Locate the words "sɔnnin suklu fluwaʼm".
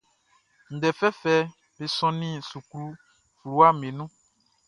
1.97-3.75